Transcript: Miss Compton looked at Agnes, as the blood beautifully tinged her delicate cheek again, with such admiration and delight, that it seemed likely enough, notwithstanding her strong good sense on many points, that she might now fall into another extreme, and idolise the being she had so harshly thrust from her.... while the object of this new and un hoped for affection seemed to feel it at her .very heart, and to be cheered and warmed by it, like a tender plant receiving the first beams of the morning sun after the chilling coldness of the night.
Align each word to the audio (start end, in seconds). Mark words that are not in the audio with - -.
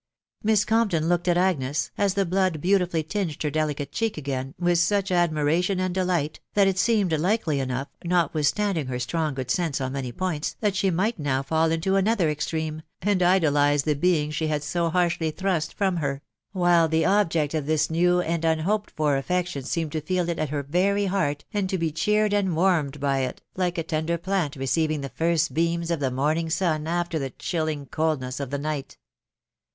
Miss 0.41 0.65
Compton 0.65 1.07
looked 1.07 1.27
at 1.27 1.37
Agnes, 1.37 1.91
as 1.95 2.15
the 2.15 2.25
blood 2.25 2.59
beautifully 2.59 3.03
tinged 3.03 3.43
her 3.43 3.51
delicate 3.51 3.91
cheek 3.91 4.17
again, 4.17 4.55
with 4.57 4.79
such 4.79 5.11
admiration 5.11 5.79
and 5.79 5.93
delight, 5.93 6.39
that 6.55 6.67
it 6.67 6.79
seemed 6.79 7.11
likely 7.13 7.59
enough, 7.59 7.87
notwithstanding 8.03 8.87
her 8.87 8.97
strong 8.97 9.35
good 9.35 9.51
sense 9.51 9.79
on 9.79 9.93
many 9.93 10.11
points, 10.11 10.55
that 10.59 10.75
she 10.75 10.89
might 10.89 11.19
now 11.19 11.43
fall 11.43 11.69
into 11.69 11.97
another 11.97 12.31
extreme, 12.31 12.81
and 13.03 13.21
idolise 13.21 13.83
the 13.83 13.93
being 13.93 14.31
she 14.31 14.47
had 14.47 14.63
so 14.63 14.89
harshly 14.89 15.29
thrust 15.29 15.71
from 15.75 15.97
her.... 15.97 16.23
while 16.51 16.87
the 16.87 17.05
object 17.05 17.53
of 17.53 17.67
this 17.67 17.91
new 17.91 18.21
and 18.21 18.43
un 18.43 18.57
hoped 18.57 18.89
for 18.89 19.17
affection 19.17 19.61
seemed 19.61 19.91
to 19.91 20.01
feel 20.01 20.27
it 20.29 20.39
at 20.39 20.49
her 20.49 20.63
.very 20.63 21.05
heart, 21.05 21.45
and 21.53 21.69
to 21.69 21.77
be 21.77 21.91
cheered 21.91 22.33
and 22.33 22.55
warmed 22.55 22.99
by 22.99 23.19
it, 23.19 23.43
like 23.55 23.77
a 23.77 23.83
tender 23.83 24.17
plant 24.17 24.55
receiving 24.55 25.01
the 25.01 25.09
first 25.09 25.53
beams 25.53 25.91
of 25.91 25.99
the 25.99 26.09
morning 26.09 26.49
sun 26.49 26.87
after 26.87 27.19
the 27.19 27.29
chilling 27.29 27.85
coldness 27.85 28.39
of 28.39 28.49
the 28.49 28.57
night. 28.57 28.97